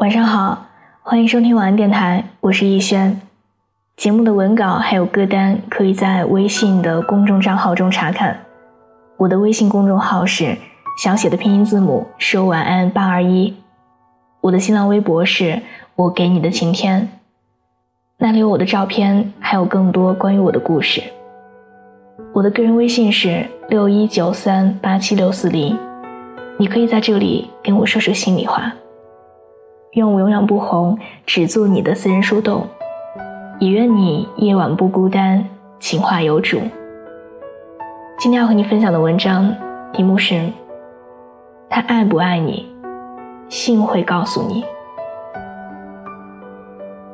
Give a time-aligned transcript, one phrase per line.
[0.00, 0.64] 晚上好，
[1.02, 3.20] 欢迎收听晚安电台，我是逸轩。
[3.98, 8.34] 节目的文稿还有歌单可以在微信的公众账号中查看。
[9.18, 10.56] 我的微信公众号是
[11.02, 13.54] 小写的拼音字母说晚安八二一。
[14.40, 15.60] 我的新浪微博是
[15.96, 17.06] 我给你的晴天，
[18.16, 21.02] 那里有我的照片，还有更多关于我的故事。
[22.32, 25.78] 我的个人微信是六一九三八七六四零，
[26.56, 28.72] 你可以在这里跟我说说心里话。
[29.92, 32.64] 愿我永远不红，只做你的私人树洞。
[33.58, 35.44] 也愿你夜晚不孤单，
[35.80, 36.60] 情话有主。
[38.16, 39.52] 今天要和你分享的文章
[39.92, 40.48] 题目是：
[41.68, 42.72] 他爱不爱你，
[43.48, 44.64] 信会告诉你。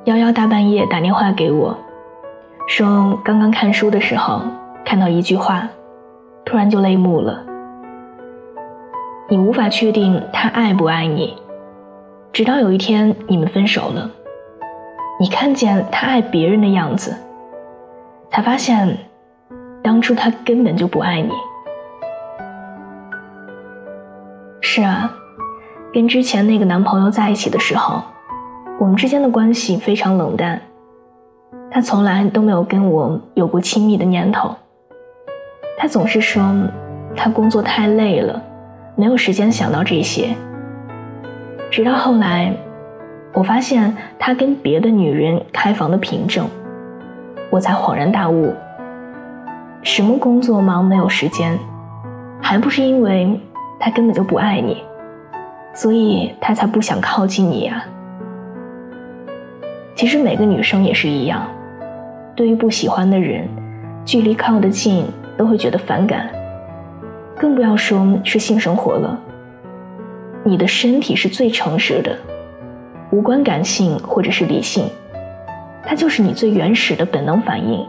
[0.04, 1.74] 幺幺大半夜打电话给我，
[2.68, 4.42] 说刚刚看书的时候
[4.84, 5.66] 看到一句话，
[6.44, 7.42] 突然就泪目了。
[9.28, 11.34] 你无法确定他爱不爱你，
[12.36, 14.10] 直到有一天你们分手了。
[15.18, 17.16] 你看见他爱别人的样子，
[18.30, 18.94] 才发现，
[19.82, 21.30] 当初他根本就不爱你。
[24.60, 25.10] 是啊，
[25.94, 28.02] 跟之前那个男朋友在一起的时候，
[28.78, 30.60] 我们之间的关系非常冷淡，
[31.70, 34.54] 他从来都没有跟我有过亲密的念头。
[35.78, 36.44] 他总是说，
[37.16, 38.42] 他工作太累了，
[38.94, 40.36] 没有时间想到这些。
[41.70, 42.54] 直到后来。
[43.32, 46.48] 我发现他跟别的女人开房的凭证，
[47.50, 48.54] 我才恍然大悟。
[49.82, 51.58] 什么工作忙没有时间，
[52.40, 53.38] 还不是因为
[53.78, 54.82] 他根本就不爱你，
[55.74, 57.84] 所以他才不想靠近你呀。
[59.94, 61.46] 其实每个女生也是一样，
[62.34, 63.46] 对于不喜欢的人，
[64.02, 65.04] 距离靠得近
[65.36, 66.30] 都会觉得反感，
[67.38, 69.20] 更不要说是性生活了。
[70.46, 72.16] 你的身体是最诚实的。
[73.10, 74.88] 无关感性或者是理性，
[75.84, 77.84] 它就是你最原始的本能反应。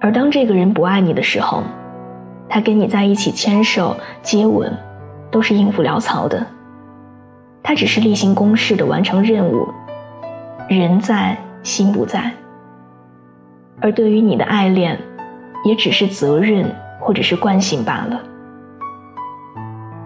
[0.00, 1.64] 而当这个人不爱你的时候，
[2.48, 4.72] 他跟你在一起牵手、接吻，
[5.28, 6.46] 都是应付潦草的。
[7.64, 9.68] 他只是例行公事的完成任务，
[10.68, 12.30] 人在心不在。
[13.80, 14.96] 而对于你的爱恋，
[15.64, 18.20] 也只是责任或者是惯性罢了。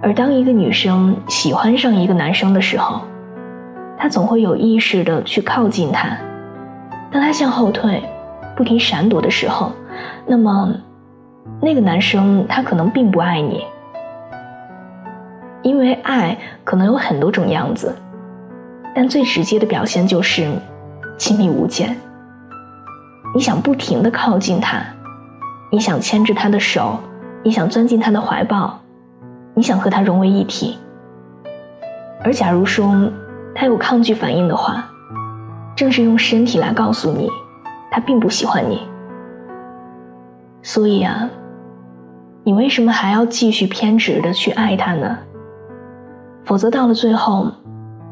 [0.02, 3.00] 而当一个女生喜欢上一个男生的时候，
[3.98, 6.16] 他总会有意识的去靠近他，
[7.10, 8.02] 当他向后退，
[8.54, 9.72] 不停闪躲的时候，
[10.26, 10.74] 那么，
[11.60, 13.64] 那个男生他可能并不爱你，
[15.62, 17.96] 因为爱可能有很多种样子，
[18.94, 20.46] 但最直接的表现就是
[21.16, 21.96] 亲密无间。
[23.34, 24.78] 你想不停的靠近他，
[25.72, 26.98] 你想牵着他的手，
[27.42, 28.78] 你想钻进他的怀抱，
[29.56, 30.76] 你想和他融为一体。
[32.22, 33.10] 而假如说，
[33.54, 34.86] 他有抗拒反应的话，
[35.74, 37.30] 正是用身体来告诉你，
[37.90, 38.86] 他并不喜欢你。
[40.62, 41.30] 所以啊，
[42.44, 45.16] 你为什么还要继续偏执的去爱他呢？
[46.44, 47.50] 否则到了最后，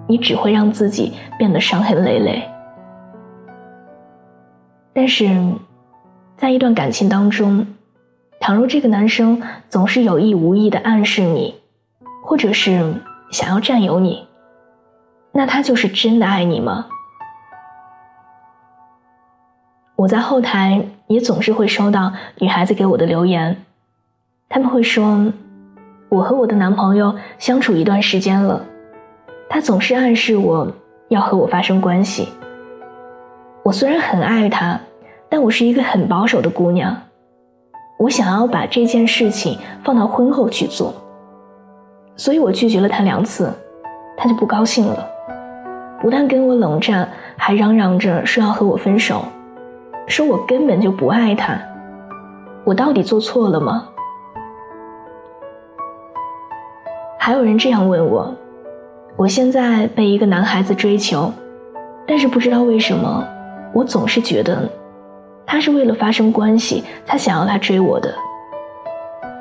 [0.07, 2.43] 你只会让自己变得伤痕累累。
[4.95, 5.29] 但是，
[6.39, 7.67] 在一段感情当中，
[8.41, 11.55] 倘若这个男生总是有意无意的暗示你，
[12.23, 12.95] 或者是
[13.31, 14.27] 想要占有你。
[15.33, 16.87] 那他就是真的爱你吗？
[19.97, 23.65] 我在后台也总是会收到女孩子给我的留言，
[24.49, 25.33] 他们会说，
[26.09, 28.65] 我和我的男朋友相处一段时间了，
[29.49, 30.71] 他总是暗示我
[31.09, 32.29] 要和我发生关系。
[33.63, 34.79] 我虽然很爱他，
[35.29, 36.95] 但我是一个很保守的姑娘，
[37.97, 40.93] 我想要把这件事情放到婚后去做，
[42.17, 43.53] 所以我拒绝了他两次，
[44.17, 45.07] 他就不高兴了。
[46.03, 49.25] 不但跟我冷战，还嚷嚷着说要和我分手，
[50.07, 51.59] 说我根本就不爱他。
[52.65, 53.89] 我到底做错了吗？
[57.19, 58.35] 还有人这样问我：
[59.17, 61.33] 我现在被一个男孩子追求，
[62.07, 63.27] 但是不知道为什么，
[63.73, 64.69] 我总是觉得
[65.47, 68.15] 他是为了发生关系才想要来追我的，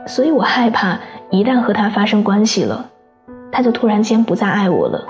[0.06, 2.86] 所以我害怕一旦和他发生关系了，
[3.52, 5.04] 他就突然间不再爱我了。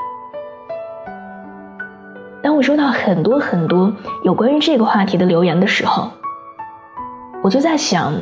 [2.41, 3.93] 当我收到很多很多
[4.23, 6.09] 有关于这个话题的留言的时候，
[7.41, 8.13] 我就在想，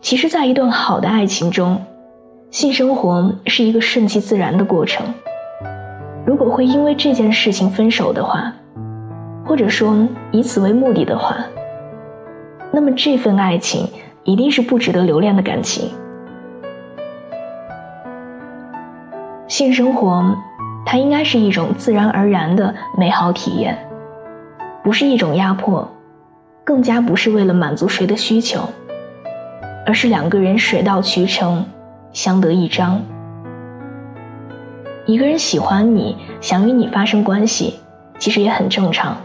[0.00, 1.84] 其实，在一段好的爱情中，
[2.50, 5.04] 性生活是一个顺其自然的过程。
[6.24, 8.52] 如果会因为这件事情分手的话，
[9.44, 11.36] 或者说以此为目的的话，
[12.70, 13.88] 那么这份爱情
[14.24, 15.90] 一定是不值得留恋的感情。
[19.48, 20.34] 性生活。
[20.84, 23.78] 它应该是一种自然而然的美好体验，
[24.82, 25.88] 不是一种压迫，
[26.64, 28.60] 更加不是为了满足谁的需求，
[29.86, 31.64] 而是两个人水到渠成，
[32.12, 33.00] 相得益彰。
[35.06, 37.78] 一个人喜欢你，想与你发生关系，
[38.18, 39.16] 其实也很正常。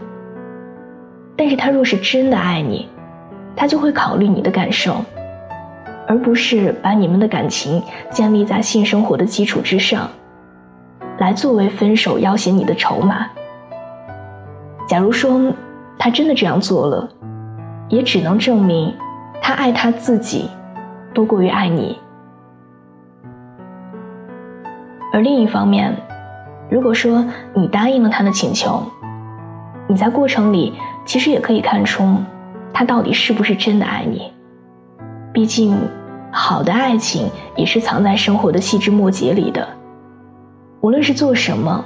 [1.38, 2.88] 但是他若是真的爱你，
[3.54, 4.96] 他就会考虑你的感受，
[6.08, 7.80] 而不是把你们的感情
[8.10, 10.10] 建立在性生活的基础之上，
[11.18, 13.24] 来作为分手要挟你的筹码。
[14.88, 15.52] 假如说
[15.96, 17.08] 他真的这样做了，
[17.88, 18.92] 也只能证明
[19.40, 20.50] 他爱他自己
[21.14, 21.96] 多过于爱你。
[25.12, 25.94] 而另一方面，
[26.68, 27.24] 如果说
[27.54, 28.82] 你答应了他的请求，
[29.86, 30.74] 你在过程里
[31.08, 32.04] 其实也可以看出，
[32.70, 34.30] 他到底是不是真的爱你。
[35.32, 35.74] 毕竟，
[36.30, 39.66] 好的爱情也是藏在生活的细枝末节里的。
[40.82, 41.82] 无论是做什么，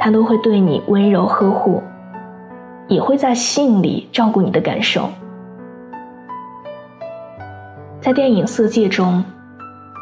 [0.00, 1.82] 他都会对你温柔呵护，
[2.88, 5.10] 也会在心里照顾你的感受。
[8.00, 9.22] 在电影《色戒》中。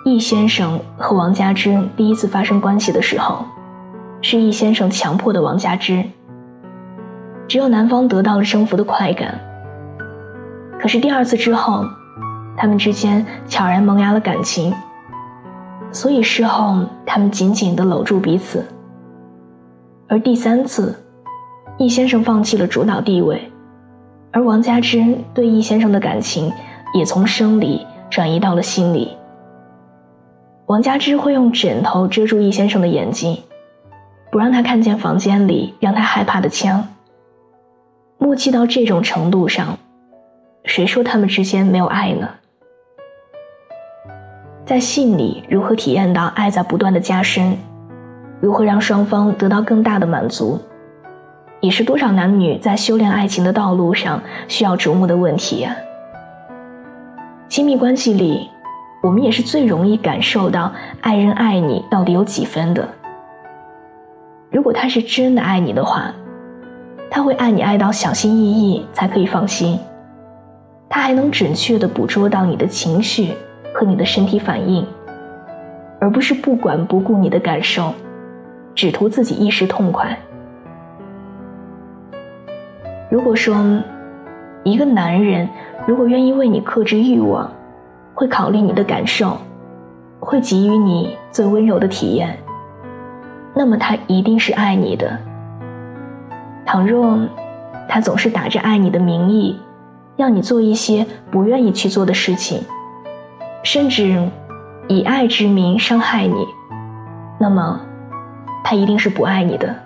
[0.05, 3.44] 易先生和王佳芝第一次发生关系的时候，
[4.20, 6.05] 是易先生强迫的王佳芝。
[7.48, 9.38] 只有男方得到了征服的快感。
[10.80, 11.84] 可是第二次之后，
[12.56, 14.72] 他们之间悄然萌芽了感情，
[15.92, 18.64] 所以事后他们紧紧地搂住彼此。
[20.08, 20.94] 而第三次，
[21.78, 23.50] 易先生放弃了主导地位，
[24.30, 26.52] 而王佳芝对易先生的感情
[26.94, 29.16] 也从生理转移到了心理。
[30.66, 33.38] 王佳芝会用枕头遮住易先生的眼睛，
[34.30, 36.86] 不让他看见房间里让他害怕的枪。
[38.22, 39.76] 默契到这种程度上，
[40.64, 42.28] 谁说他们之间没有爱呢？
[44.64, 47.56] 在信里如何体验到爱在不断的加深，
[48.40, 50.56] 如何让双方得到更大的满足，
[51.60, 55.75] 也是多少男女在修炼爱情的道路上需要琢磨的问题呀。
[57.48, 58.48] 亲密关系里。
[59.02, 62.88] 我们也是最容易感受到爱人爱你到底有几分的。
[64.48, 66.14] 如果他是真的爱你的话，
[67.14, 69.79] 他会爱你爱到小心翼翼才可以放心。
[70.88, 73.35] 他还能准确地捕捉到你的情绪
[73.75, 74.87] 和你的身体反应，
[76.00, 77.93] 而不是不管不顾你的感受，
[78.75, 80.19] 只图自己一时痛快。
[83.11, 83.55] 如果说，
[84.64, 85.47] 一个男人
[85.87, 87.53] 如果愿意为你克制欲望，
[88.14, 89.37] 会考虑你的感受，
[90.19, 92.38] 会给予你最温柔的体验，
[93.53, 95.19] 那么他一定是爱你的。
[96.72, 97.19] 倘若
[97.86, 99.60] 他总是打着爱你的名义，
[100.16, 102.62] 让你做一些不愿意去做的事情，
[103.62, 104.26] 甚至
[104.88, 106.46] 以爱之名伤害你，
[107.38, 107.78] 那么
[108.64, 109.76] 他一定是不爱你的，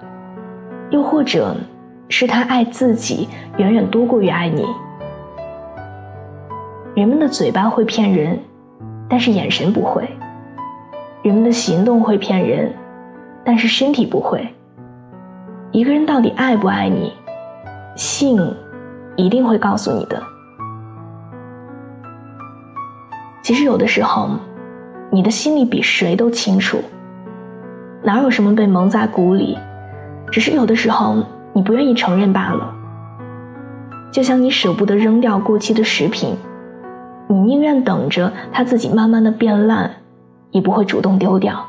[0.90, 1.56] 又或者
[2.08, 4.64] 是他爱自己远远多过于爱你。
[6.94, 8.38] 人们的嘴巴会骗人，
[9.10, 10.04] 但是眼神不会；
[11.24, 12.72] 人们的行动会骗人，
[13.44, 14.48] 但是身体不会。
[15.76, 17.12] 一个人到底爱不爱你，
[17.96, 18.50] 性
[19.14, 20.22] 一定会告诉你的。
[23.42, 24.30] 其实有的时候，
[25.10, 26.78] 你的心里比谁都清楚，
[28.02, 29.58] 哪有什么被蒙在鼓里，
[30.32, 32.74] 只是有的时候你不愿意承认罢了。
[34.10, 36.34] 就像你舍不得扔掉过期的食品。
[37.28, 39.90] 你宁愿等着它自己慢慢的变烂，
[40.52, 41.62] 也不会主动丢掉，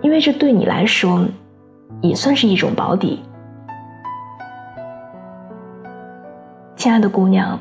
[0.00, 1.24] 因为这对你来说，
[2.00, 3.22] 也算是一种保底。
[6.76, 7.58] 亲爱的姑娘，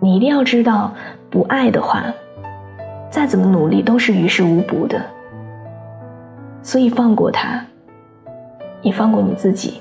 [0.00, 0.92] 你一定要知道，
[1.30, 2.04] 不爱的话，
[3.10, 5.00] 再怎么努力都是于事无补的。
[6.62, 7.64] 所以放过他，
[8.82, 9.80] 也放过你自己。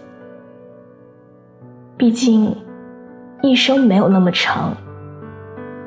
[1.97, 2.55] 毕竟，
[3.41, 4.73] 一生没有那么长。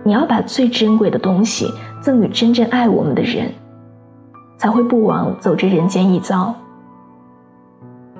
[0.04, 3.50] 你要把最珍贵的东西赠予真正爱我们的人，
[4.59, 6.54] 才会不枉走这人间一遭。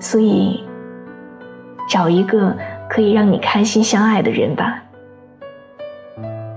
[0.02, 0.64] 所以，
[1.88, 2.56] 找一个
[2.90, 4.82] 可以让你开心相爱的人吧。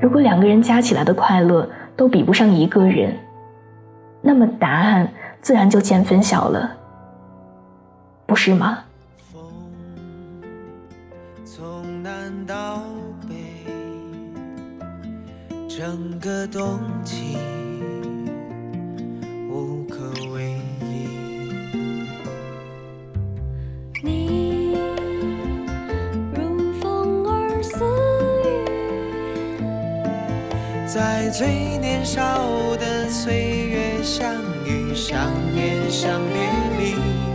[0.02, 3.16] 如果两个人加起来的快乐都比不上一个人，
[4.20, 5.08] 那么答案
[5.42, 6.76] 自然就见分晓了，
[8.26, 8.80] 不是吗？
[11.46, 12.82] 从南到
[13.30, 13.36] 北
[15.70, 17.38] 整个冬季
[19.50, 20.55] 无可为
[30.96, 32.24] 在最年少
[32.78, 34.34] 的岁月相
[34.66, 36.50] 遇相念相别
[36.80, 37.35] 离。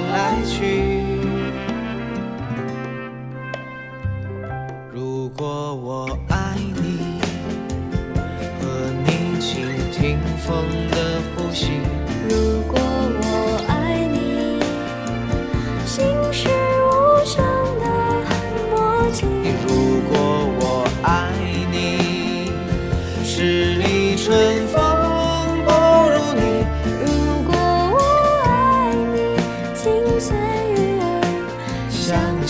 [0.00, 1.02] 来去。
[4.92, 7.20] 如果我爱你，
[8.60, 8.64] 和
[9.04, 9.50] 你倾
[9.92, 11.80] 听风的呼吸。
[12.28, 12.85] 如果。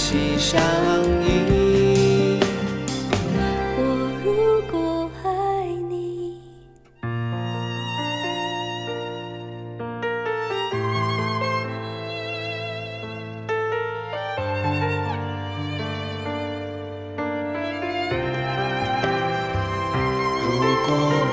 [0.08, 0.62] 息相
[1.20, 2.38] 依。
[3.76, 3.80] 我
[4.24, 5.26] 如果爱
[5.88, 6.38] 你，
[20.40, 20.46] 如
[20.86, 21.25] 果。